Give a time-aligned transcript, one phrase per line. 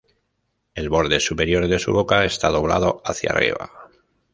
[0.73, 3.69] El borde superior de su boca está doblado hacia arriba.